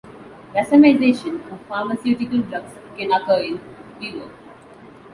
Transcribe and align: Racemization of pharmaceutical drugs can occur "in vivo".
Racemization 0.55 1.35
of 1.53 1.61
pharmaceutical 1.67 2.39
drugs 2.41 2.71
can 2.97 3.11
occur 3.13 3.39
"in 3.41 3.61
vivo". 3.99 4.31